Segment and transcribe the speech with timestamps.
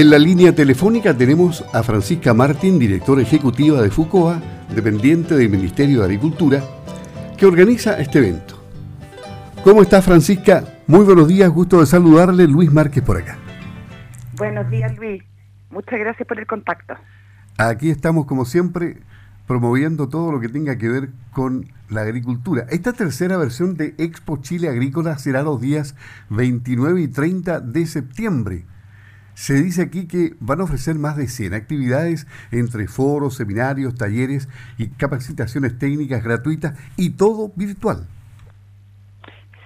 [0.00, 4.40] En la línea telefónica tenemos a Francisca Martín, directora ejecutiva de FUCOA,
[4.74, 6.64] dependiente del Ministerio de Agricultura,
[7.36, 8.58] que organiza este evento.
[9.62, 10.64] ¿Cómo está Francisca?
[10.86, 13.36] Muy buenos días, gusto de saludarle, Luis Márquez por acá.
[14.38, 15.22] Buenos días Luis,
[15.68, 16.94] muchas gracias por el contacto.
[17.58, 19.02] Aquí estamos como siempre
[19.46, 22.64] promoviendo todo lo que tenga que ver con la agricultura.
[22.70, 25.94] Esta tercera versión de Expo Chile Agrícola será los días
[26.30, 28.64] 29 y 30 de septiembre.
[29.40, 34.50] Se dice aquí que van a ofrecer más de 100 actividades entre foros, seminarios, talleres
[34.76, 38.06] y capacitaciones técnicas gratuitas y todo virtual.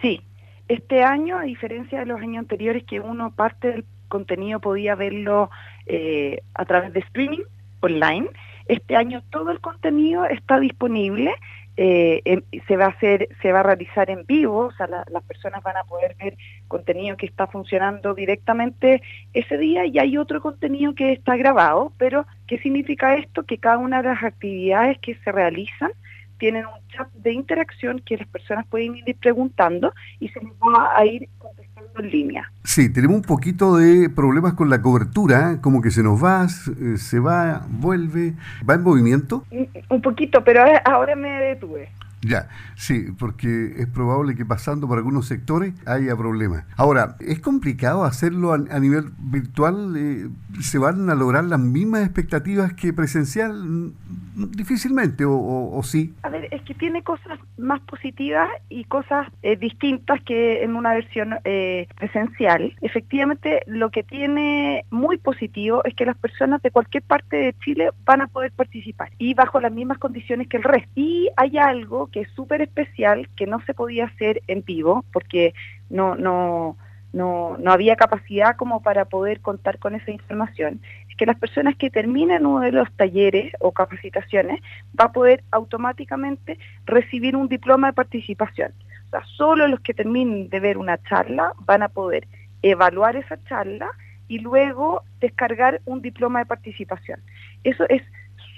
[0.00, 0.20] Sí,
[0.68, 5.50] este año, a diferencia de los años anteriores que uno parte del contenido podía verlo
[5.86, 7.42] eh, a través de streaming
[7.80, 8.28] online,
[8.66, 11.34] este año todo el contenido está disponible
[11.76, 15.62] eh, se va a hacer, se va a realizar en vivo, o sea, las personas
[15.62, 16.36] van a poder ver
[16.68, 22.26] contenido que está funcionando directamente ese día y hay otro contenido que está grabado, pero
[22.46, 23.42] ¿qué significa esto?
[23.42, 25.90] Que cada una de las actividades que se realizan
[26.38, 30.96] tienen un chat de interacción que las personas pueden ir preguntando y se les va
[30.96, 32.52] a ir contestando en línea.
[32.64, 35.60] Sí, tenemos un poquito de problemas con la cobertura, ¿eh?
[35.60, 38.34] como que se nos va, eh, se va, vuelve,
[38.68, 39.44] va en movimiento.
[39.88, 41.90] Un poquito, pero ahora me detuve.
[42.26, 46.64] Ya, sí, porque es probable que pasando por algunos sectores haya problemas.
[46.76, 49.94] Ahora, ¿es complicado hacerlo a, nivel virtual?
[49.96, 50.28] Eh,
[50.62, 53.92] ¿Se van a lograr las mismas expectativas que presencial?
[54.34, 56.12] Difícilmente, o, sí.
[56.22, 60.94] A ver, es que tiene cosas más positivas y cosas eh, distintas que en una
[60.94, 62.74] versión eh, presencial.
[62.80, 67.90] Efectivamente, lo que tiene muy positivo es que las personas de cualquier parte de Chile
[68.04, 70.90] van a poder participar y bajo las mismas condiciones que el resto.
[70.96, 75.54] Y hay algo que es súper especial, que no se podía hacer en vivo, porque
[75.90, 76.76] no, no,
[77.14, 80.80] no, no había capacidad como para poder contar con esa información,
[81.14, 84.60] que las personas que terminen uno de los talleres o capacitaciones
[84.98, 88.72] va a poder automáticamente recibir un diploma de participación.
[89.06, 92.26] O sea, solo los que terminen de ver una charla van a poder
[92.62, 93.90] evaluar esa charla
[94.28, 97.20] y luego descargar un diploma de participación.
[97.62, 98.02] Eso es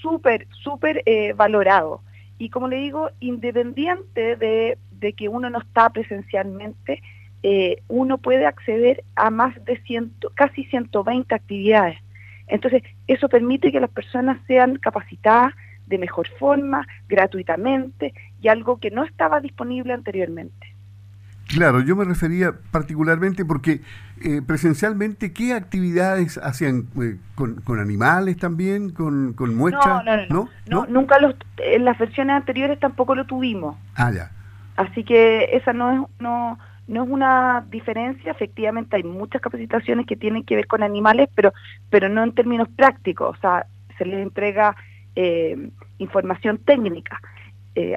[0.01, 2.03] súper, súper eh, valorado.
[2.39, 4.79] Y como le digo, independiente de,
[5.17, 7.03] que uno no está presencialmente,
[7.43, 11.99] eh, uno puede acceder a más de ciento, casi 120 actividades.
[12.47, 15.55] Entonces, eso permite que las personas sean capacitadas
[15.87, 20.75] de mejor forma, gratuitamente, y algo que no estaba disponible anteriormente.
[21.49, 23.81] Claro, yo me refería particularmente porque
[24.21, 30.05] eh, presencialmente, ¿qué actividades hacían eh, con, animales también, con, con muestras?
[30.05, 33.77] No no, no, nunca los, en las versiones anteriores tampoco lo tuvimos.
[33.95, 34.33] Ah, ya.
[34.77, 36.59] Así que esa no es, no,
[36.89, 41.53] no es una diferencia, efectivamente hay muchas capacitaciones que tienen que ver con animales, pero,
[41.91, 43.67] pero no en términos prácticos, o sea,
[43.99, 44.77] se les entrega
[45.15, 47.21] eh, información técnica.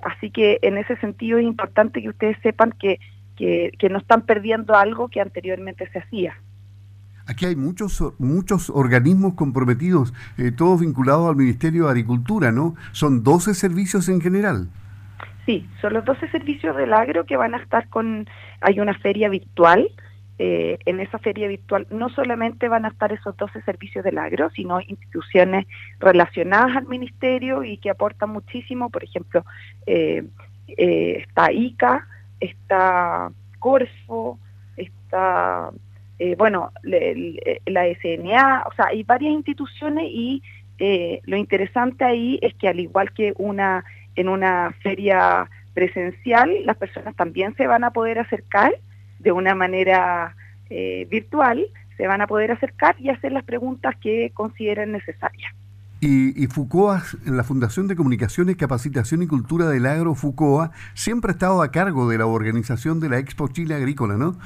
[0.04, 3.00] así que en ese sentido es importante que ustedes sepan que
[3.40, 6.36] que, no están perdiendo algo que anteriormente se hacía.
[7.26, 12.76] Aquí hay muchos muchos organismos comprometidos, eh, todos vinculados al Ministerio de Agricultura, ¿no?
[12.92, 14.68] Son 12 servicios en general.
[15.50, 18.28] Sí, son los 12 servicios del agro que van a estar con...
[18.62, 19.90] Hay una feria virtual,
[20.38, 24.52] eh, en esa feria virtual no solamente van a estar esos 12 servicios del agro,
[24.52, 25.66] sino instituciones
[25.98, 29.44] relacionadas al ministerio y que aportan muchísimo, por ejemplo,
[29.88, 30.24] eh,
[30.68, 32.08] está ICA,
[32.40, 34.38] está Corfo,
[34.78, 35.72] está,
[36.20, 40.44] eh, bueno, la SNA, o sea, hay varias instituciones y
[40.80, 43.84] eh, lo interesante ahí es que al igual que una
[44.16, 48.74] en una feria presencial, las personas también se van a poder acercar
[49.20, 50.36] de una manera
[50.70, 51.66] eh, virtual,
[51.98, 55.54] se van a poder acercar y hacer las preguntas que consideren necesarias.
[56.02, 61.34] Y, y, FUCOA, la Fundación de Comunicaciones, Capacitación y Cultura del Agro, FUCOA, siempre ha
[61.34, 64.38] estado a cargo de la organización de la Expo Chile Agrícola, ¿no?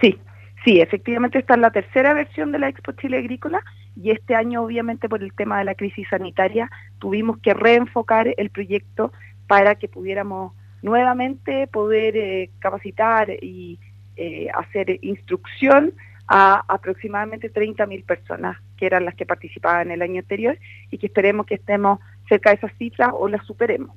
[0.00, 0.18] Sí,
[0.64, 3.62] sí, efectivamente está en la tercera versión de la Expo Chile Agrícola
[3.96, 8.50] y este año, obviamente, por el tema de la crisis sanitaria, tuvimos que reenfocar el
[8.50, 9.12] proyecto
[9.46, 10.52] para que pudiéramos
[10.82, 13.78] nuevamente poder eh, capacitar y
[14.16, 15.94] eh, hacer instrucción
[16.28, 20.58] a aproximadamente 30.000 personas, que eran las que participaban el año anterior,
[20.90, 23.96] y que esperemos que estemos cerca de esas cifras o las superemos.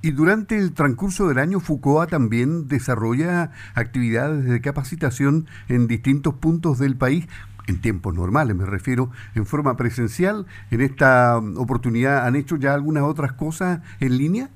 [0.00, 6.78] Y durante el transcurso del año, FUCOA también desarrolla actividades de capacitación en distintos puntos
[6.78, 7.26] del país,
[7.68, 10.46] en tiempos normales me refiero, en forma presencial.
[10.70, 14.48] En esta oportunidad, ¿han hecho ya algunas otras cosas en línea?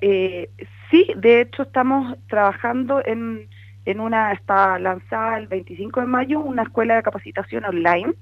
[0.00, 0.50] Eh,
[0.90, 3.48] sí, de hecho estamos trabajando en
[3.84, 8.14] en una está lanzada el 25 de mayo una escuela de capacitación online.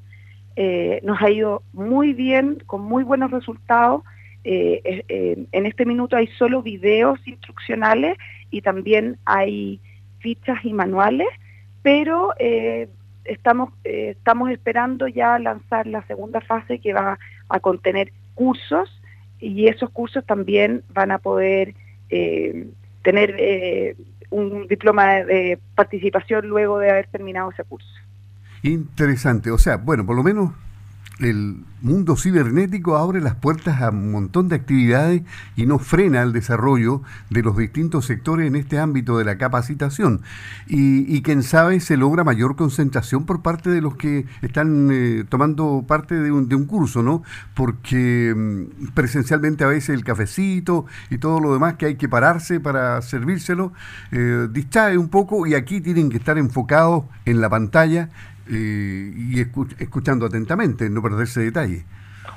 [0.56, 4.02] Eh, nos ha ido muy bien, con muy buenos resultados.
[4.42, 8.16] Eh, eh, en este minuto hay solo videos instruccionales
[8.50, 9.80] y también hay
[10.20, 11.28] fichas y manuales,
[11.82, 12.32] pero
[13.30, 17.18] estamos, estamos esperando ya lanzar la segunda fase que va
[17.48, 19.00] a contener cursos
[19.38, 21.74] y esos cursos también van a poder
[23.02, 23.96] tener
[24.30, 27.88] un diploma de participación luego de haber terminado ese curso.
[28.62, 30.50] Interesante, o sea, bueno, por lo menos
[31.20, 35.22] el mundo cibernético abre las puertas a un montón de actividades
[35.56, 40.22] y no frena el desarrollo de los distintos sectores en este ámbito de la capacitación.
[40.66, 45.24] Y, y quién sabe, se logra mayor concentración por parte de los que están eh,
[45.28, 47.22] tomando parte de un, de un, curso, ¿no?
[47.54, 52.60] Porque mm, presencialmente a veces el cafecito y todo lo demás que hay que pararse
[52.60, 53.72] para servírselo
[54.12, 58.10] eh, distrae un poco y aquí tienen que estar enfocados en la pantalla
[58.50, 61.84] eh, y escuchando atentamente, no perderse detalle.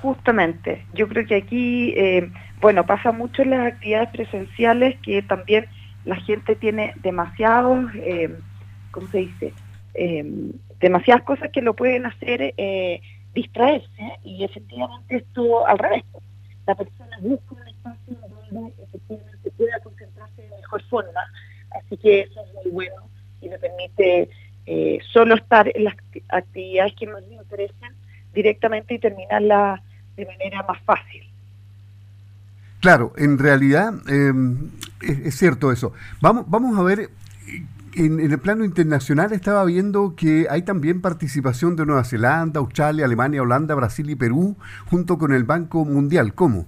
[0.01, 2.29] Justamente, yo creo que aquí, eh,
[2.61, 5.65] bueno, pasa mucho en las actividades presenciales que también
[6.05, 8.35] la gente tiene demasiados, eh,
[8.91, 9.53] ¿cómo se dice?
[10.79, 12.55] demasiadas cosas que lo pueden hacer
[13.35, 16.03] distraerse y efectivamente esto al revés.
[16.65, 18.15] La persona busca un espacio
[18.51, 21.21] donde efectivamente pueda concentrarse de mejor forma,
[21.79, 23.07] así que eso es muy bueno
[23.39, 24.29] y le permite
[24.65, 25.95] eh, solo estar en las
[26.29, 27.93] actividades que más me interesan
[28.33, 29.81] directamente y terminarla
[30.15, 31.23] de manera más fácil.
[32.79, 34.69] Claro, en realidad em,
[35.01, 35.93] es, cierto eso.
[36.21, 37.09] Vamos, vamos a ver,
[37.95, 43.41] en, el plano internacional estaba viendo que hay también participación de Nueva Zelanda, Australia, Alemania,
[43.41, 44.57] Holanda, Brasil y Perú,
[44.87, 46.33] junto con el Banco Mundial.
[46.33, 46.65] ¿Cómo?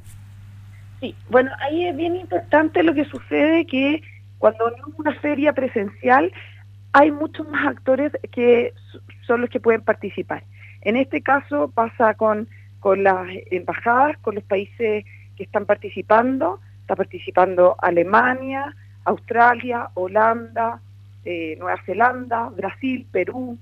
[1.01, 4.01] Sí, bueno, ahí es bien importante lo que sucede que
[4.37, 6.31] cuando no es una feria presencial,
[6.95, 8.73] hay muchos más actores que
[9.27, 10.45] son los que pueden participar.
[10.79, 12.47] En este caso pasa con,
[12.79, 15.03] con las embajadas, con los países
[15.35, 20.79] que están participando, está participando Alemania, Australia, Holanda,
[21.25, 23.57] eh, Nueva Zelanda, Brasil, Perú,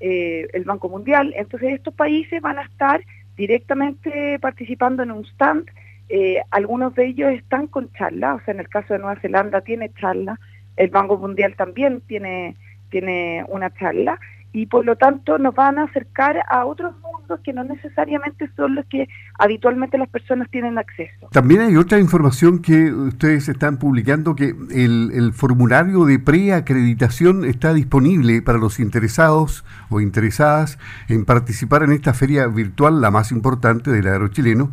[0.00, 1.34] eh, el Banco Mundial.
[1.36, 3.02] Entonces estos países van a estar
[3.36, 5.66] directamente participando en un stand.
[6.08, 9.60] Eh, algunos de ellos están con charla, o sea, en el caso de Nueva Zelanda
[9.60, 10.40] tiene charla,
[10.78, 12.56] el Banco Mundial también tiene
[12.90, 14.18] tiene una charla
[14.52, 18.74] y por lo tanto nos van a acercar a otros mundos que no necesariamente son
[18.74, 19.06] los que
[19.38, 21.28] habitualmente las personas tienen acceso.
[21.32, 27.74] También hay otra información que ustedes están publicando que el, el formulario de preacreditación está
[27.74, 33.90] disponible para los interesados o interesadas en participar en esta feria virtual, la más importante
[33.90, 34.72] del agro chileno.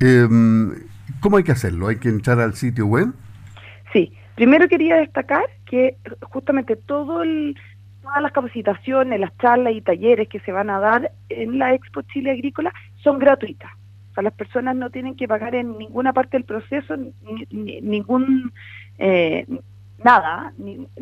[0.00, 0.72] Em,
[1.20, 1.88] ¿Cómo hay que hacerlo?
[1.88, 3.12] ¿Hay que entrar al sitio web?
[3.92, 5.96] Sí, primero quería destacar que
[6.28, 7.22] justamente todo
[8.02, 12.02] todas las capacitaciones, las charlas y talleres que se van a dar en la Expo
[12.02, 13.72] Chile Agrícola son gratuitas.
[14.10, 16.94] O sea, las personas no tienen que pagar en ninguna parte del proceso
[17.50, 18.52] ningún
[18.98, 19.46] eh,
[20.04, 20.52] nada,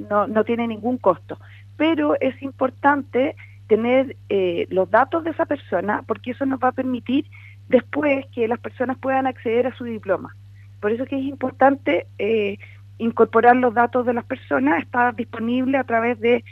[0.08, 1.40] no, no tiene ningún costo.
[1.76, 3.34] Pero es importante
[3.66, 7.26] tener eh, los datos de esa persona porque eso nos va a permitir
[7.68, 10.36] después que las personas puedan acceder a su diploma.
[10.80, 12.58] Por eso es que es importante eh,
[13.00, 16.44] incorporar los datos de las personas está disponible a través de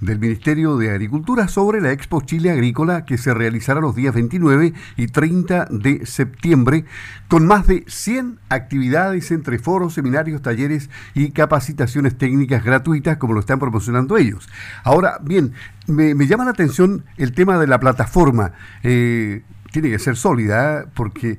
[0.05, 4.75] del Ministerio de Agricultura sobre la Expo Chile Agrícola que se realizará los días 29
[4.97, 6.85] y 30 de septiembre
[7.29, 13.41] con más de 100 actividades entre foros, seminarios, talleres y capacitaciones técnicas gratuitas como lo
[13.41, 14.49] están promocionando ellos.
[14.85, 15.53] Ahora, bien,
[15.87, 18.53] me, llama la atención el tema de la plataforma.
[18.83, 19.43] Eh,
[19.75, 20.85] tiene que ser sólida, ¿eh?
[20.95, 21.39] porque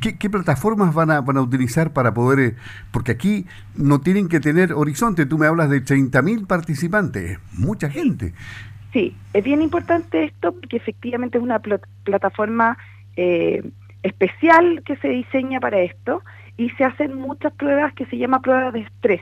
[0.00, 2.56] ¿qué, plataformas van a, van a utilizar para poder, eh,
[2.90, 8.32] porque aquí no tienen que tener horizonte, tú me hablas de 30.000 participantes, mucha gente.
[8.92, 11.60] Sí, es bien importante esto porque efectivamente es una
[12.02, 12.76] plataforma
[13.16, 13.62] eh,
[14.02, 16.22] especial que se diseña para esto
[16.56, 19.20] y se hacen muchas pruebas que se llama pruebas de estrés,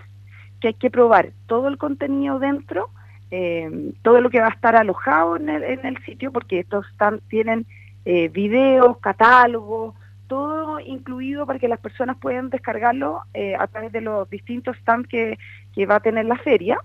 [0.61, 2.89] que hay que probar todo el contenido dentro
[3.31, 7.67] eh, todo lo que va a estar alojado en el, sitio, porque estos están, tienen
[8.05, 9.95] eh, videos, catálogos,
[10.27, 15.09] todo incluido para que las personas puedan descargarlo eh, a través de los distintos stands
[15.09, 15.39] que,
[15.75, 16.79] que va a tener la feria.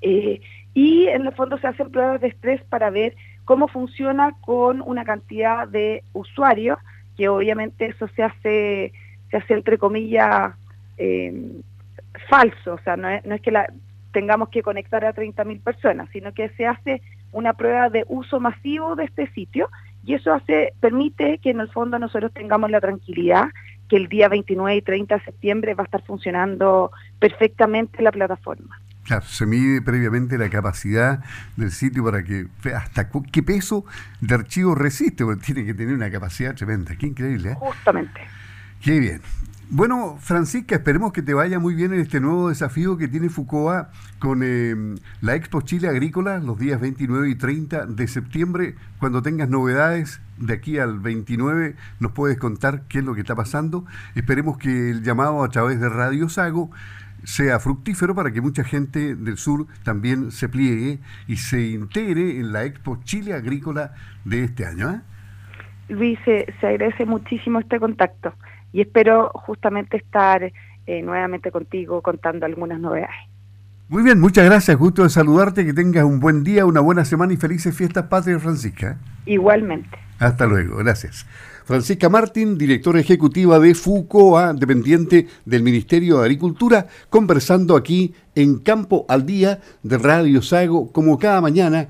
[0.00, 5.04] y en el fondo se hacen pruebas de estrés para ver cómo funciona con una
[5.04, 6.78] cantidad de usuarios,
[7.16, 8.92] que obviamente eso se hace,
[9.30, 10.54] se hace entre comillas
[12.28, 13.66] falso, o sea, no es, no es que la,
[14.12, 18.96] tengamos que conectar a 30.000 personas, sino que se hace una prueba de uso masivo
[18.96, 19.68] de este sitio
[20.08, 23.50] y eso hace permite que en el fondo nosotros tengamos la tranquilidad
[23.90, 28.80] que el día 29 y 30 de septiembre va a estar funcionando perfectamente la plataforma.
[29.04, 31.22] Claro, se mide previamente la capacidad
[31.56, 33.84] del sitio para que hasta qué peso
[34.22, 36.96] de archivo resiste, porque tiene que tener una capacidad tremenda.
[36.96, 37.50] Qué increíble.
[37.50, 37.56] ¿eh?
[37.58, 38.20] Justamente.
[38.82, 39.20] Qué bien.
[39.70, 43.90] Bueno, Francisca, esperemos que te vaya muy bien en este nuevo desafío que tiene Fucoa
[44.18, 48.76] con em, la Expo Chile Agrícola los días 29 y 30 de septiembre.
[48.98, 53.34] Cuando tengas novedades de aquí al 29 nos puedes contar qué es lo que está
[53.34, 53.84] pasando.
[54.14, 56.70] Esperemos que el llamado a través de Radio Sago
[57.24, 62.52] sea fructífero para que mucha gente del sur también se pliegue y se integre en
[62.52, 63.92] la Expo Chile Agrícola
[64.24, 64.92] de este año.
[64.92, 65.00] ¿eh?
[65.90, 68.32] Luis, se agradece muchísimo este contacto
[68.72, 70.52] y espero justamente estar
[70.86, 73.14] eh, nuevamente contigo contando algunas novedades.
[73.88, 77.32] Muy bien, muchas gracias, gusto de saludarte, que tengas un buen día, una buena semana
[77.32, 78.98] y felices fiestas patrias, Francisca.
[79.24, 79.96] Igualmente.
[80.18, 81.26] Hasta luego, gracias.
[81.64, 89.04] Francisca Martín, directora ejecutiva de FUCOA, dependiente del Ministerio de Agricultura, conversando aquí en Campo
[89.08, 91.88] al Día de Radio Sago, como cada mañana.